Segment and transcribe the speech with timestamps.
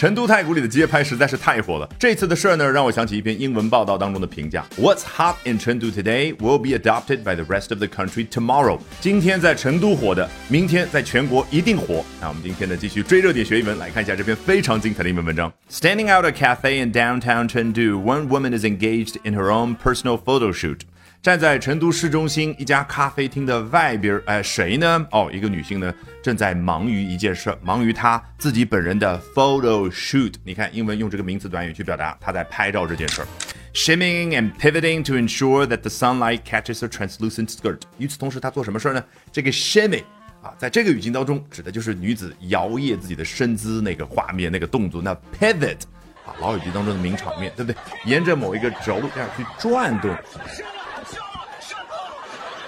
[0.00, 1.86] 成都太古里的街拍实在是太火了。
[1.98, 8.78] 这次的事儿呢，让我想起一篇英文报道当中的评价：What's hot in Chengdu today will be adopted by the rest of the country tomorrow。
[8.98, 12.02] 今天在成都火的，明天在全国一定火。
[12.18, 15.52] 那我们今天呢，继续追热点学英文，来看一下这篇非常精彩的英文文章。
[15.70, 20.50] Standing out a cafe in downtown Chengdu, one woman is engaged in her own personal photo
[20.50, 20.78] shoot.
[21.22, 25.06] 站在成都市中心一家咖啡厅的外边，哎，谁呢？
[25.10, 30.32] 哦，一个女性呢，正在忙于一件事，忙于她自己本人的 photo shoot。
[30.42, 33.28] 你看，英文用这个名词短语去表达她在拍照这件事儿。
[33.74, 37.80] Shimming and pivoting to ensure that the sunlight catches her translucent skirt。
[37.98, 39.04] 与此同时，她做什么事儿呢？
[39.30, 40.04] 这个 shimming
[40.42, 45.02] 啊，在这个语境当中，指的就是女子摇曳自己的身姿那个画面那个动作。
[45.02, 45.82] 那 pivot
[46.24, 47.76] 啊，老友记当中的名场面，对不对？
[48.06, 50.16] 沿着某一个轴这样去转动。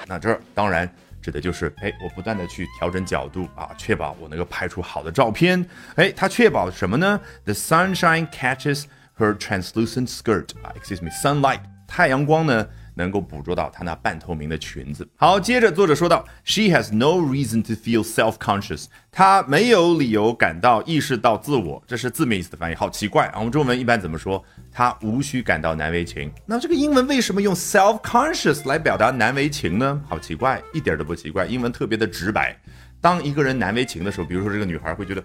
[0.07, 0.89] 那这当然
[1.21, 5.65] 指的就是，哎，我不断的去调整角度啊，确保我能够拍出好的照片。
[5.97, 8.85] 哎，它确保什么呢？The sunshine catches
[9.19, 12.67] her translucent skirt 啊，excuse me，sunlight，太阳光呢？
[12.95, 15.09] 能够捕捉到她那半透明的裙子。
[15.17, 18.87] 好，接着作者说到：“She has no reason to feel self-conscious。
[19.11, 23.35] 她没有理由感到意识到自我。”这是字面意思的翻译，好奇怪啊！
[23.37, 24.43] 我们中文一般怎么说？
[24.71, 26.31] 她无需感到难为情。
[26.47, 30.01] 那这个英文为什么用 self-conscious 来表达难为情呢？
[30.09, 31.47] 好奇怪，一点都不奇怪。
[31.47, 32.57] 英文特别的直白。
[33.01, 35.25] 当一个人难为情的时候，比如说这个女孩会觉得。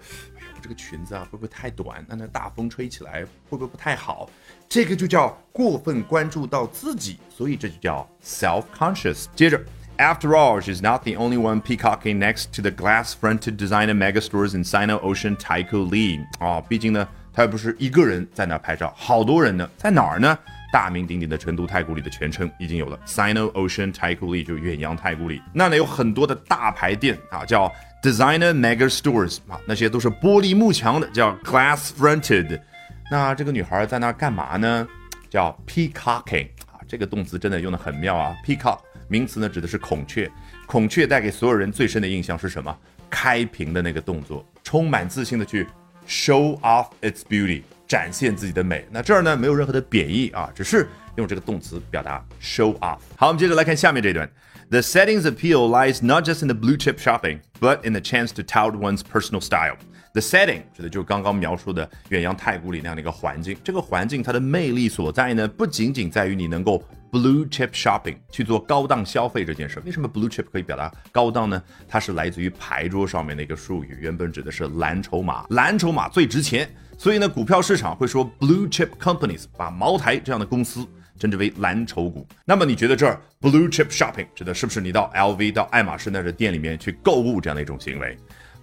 [0.68, 2.04] 这个裙子啊，会不会太短？
[2.06, 4.28] 那那大风吹起来会不会不太好？
[4.68, 9.24] 这个就叫过分关注到自己，所以这就叫 self-conscious。
[9.34, 9.58] 接着
[9.96, 15.38] ，After all, she's not the only one peacocking next to the glass-fronted designer megastores in Sino-Ocean
[15.38, 16.22] Taikoo Li。
[16.38, 20.38] 啊，毕竟呢，她又不是一个人在那拍照，好多人呢，在哪儿呢？
[20.70, 25.40] 大名鼎鼎的成都太古里的全称已经有了，Sino-Ocean Taikoo Li，就远洋太古里。
[25.54, 27.72] 那呢，有很多的大牌店啊，叫。
[28.02, 32.60] Designer mega stores 啊，那些都是玻璃幕墙的，叫 glass fronted。
[33.10, 34.86] 那这个女孩在那干嘛呢？
[35.28, 38.36] 叫 peacocking 啊，这个动词真的用的很妙啊。
[38.44, 40.30] peacock 名词呢指的是孔雀，
[40.66, 42.76] 孔雀带给所有人最深的印象是什么？
[43.10, 45.66] 开屏的那个动作，充满自信的去
[46.06, 48.86] show off its beauty，展现自己的美。
[48.90, 50.86] 那这儿呢没有任何的贬义啊，只是
[51.18, 52.98] 用这个动词表达 show off。
[53.16, 54.28] 好，我们接着来看下面这一段。
[54.70, 58.42] The setting's appeal lies not just in the blue chip shopping, but in the chance to
[58.42, 59.76] tout one's personal style.
[60.12, 63.56] The setting 指的就是刚刚描述的远洋太古里那样的一个环境。
[63.64, 69.80] 这个环境它的魅力所在呢，不仅仅在于你能够 blue chip shopping 去做高档消费这件事。
[69.86, 71.62] 为什么 blue chip 可以表达高档呢？
[71.88, 76.68] 它是来自于牌桌上面的一个术语，原本指的是蓝筹码，蓝筹码最值钱。
[76.98, 80.86] 所以呢，股票市场会说 blue chip companies，把茅台这样的公司。
[81.18, 82.26] 称之为蓝筹股。
[82.44, 88.16] 那么你觉得这儿 blue chip shopping 指的是不是你到 LV 到爱马仕那的店里面去购物这样的一种行为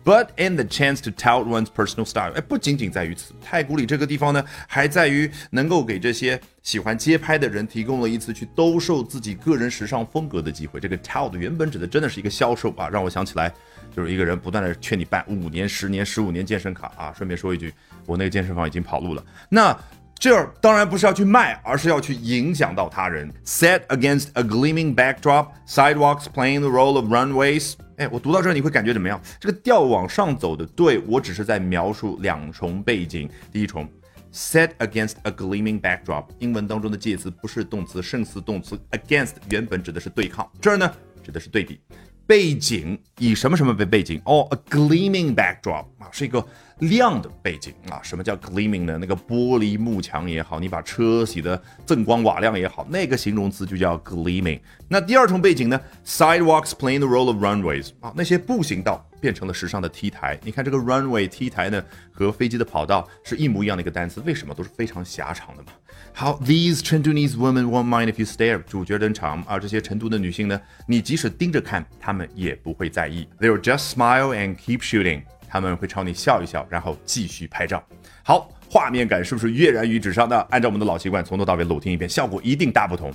[0.03, 10.79] ？But in the chance to tout one's personal style，哎，不仅仅在于此，太古里这个地方呢，还在于能够给这些喜欢街拍的人提供了一次去兜售自己个人时尚风格的机会。
[10.79, 13.51] 这个 tout 原本指的真的是一个销售啊，让我想起来
[13.95, 17.11] 就是一个人不断的劝你办五年、十年、十五年健身卡啊。
[17.17, 17.73] 顺便说一句，
[18.05, 19.25] 我那个健身房已经跑路了。
[19.49, 19.75] 那
[20.17, 23.31] 这儿当然不是要去卖，而是要去影响到他人。
[23.45, 27.73] Set against a gleaming backdrop, sidewalks playing the role of runways。
[27.97, 29.21] 哎，我读到这儿你会感觉怎么样？
[29.39, 33.29] 这个调往上走的，对我只是在描述两重背景。
[33.51, 33.87] 第一重
[34.33, 38.79] ，set against a gleaming backdrop，英文当中的介词不是动词，胜似动词。
[38.91, 40.91] against 原本指的是对抗，这儿呢
[41.23, 41.79] 指的是对比。
[42.28, 44.22] 背景以什么什么为背景？
[44.25, 46.46] 哦，a gleaming backdrop 啊，是一个。
[46.80, 48.97] 亮的背景啊，什么叫 gleaming 呢？
[49.00, 54.59] 那个玻璃幕墙也好，你把车洗得锃光瓦亮也好，那个形容词就叫 gleaming。
[54.90, 60.39] 那第二重背景呢？Sidewalks playing the role of runways 啊，那些步行道变成了时尚的 T 台。
[60.43, 65.69] 你看这个 runway T 台呢，和飞机的跑道是一模一样的一个单词，为什么都是非常狭长的嘛？
[66.13, 68.61] 好，These Chinese women won't mind if you stare。
[68.63, 73.27] 主角登场啊，这些成都的女性呢，你即使盯着看，她们也不会在意。
[73.39, 75.23] They'll just smile and keep shooting。
[75.47, 77.81] 他们会朝你笑一笑，然后继续拍照。
[78.23, 80.38] 好，画面感是不是跃然于纸上呢？
[80.50, 83.13] 按照我们的老习惯，从头到尾搂听一遍，效果一定大不同。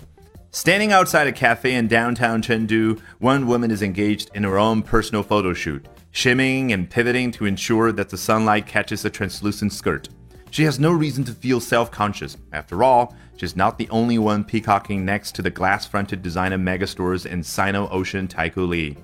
[0.53, 5.23] Standing outside a cafe in downtown Chengdu, one woman is engaged in her own personal
[5.23, 10.09] photo shoot, shimming and pivoting to ensure that the sunlight catches a translucent skirt.
[10.51, 12.37] She has no reason to feel self conscious.
[12.53, 17.27] After all, she's not the only one peacocking next to the glass fronted designer megastores
[17.27, 18.97] in Sino Ocean Taikoo Li.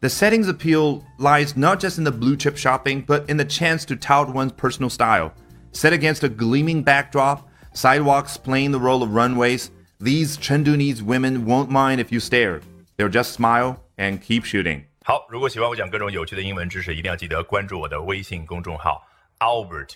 [0.00, 3.84] The setting's appeal lies not just in the blue chip shopping, but in the chance
[3.84, 5.34] to tout one's personal style.
[5.70, 11.69] Set against a gleaming backdrop, sidewalks playing the role of runways, these Chengdunese women won't
[11.69, 12.61] mind if you stare.
[12.97, 14.83] They'll just smile and keep shooting.
[15.03, 19.05] 好，如果喜欢我讲各种有趣的英文知识，一定要记得关注我的微信公众号
[19.39, 19.95] Albert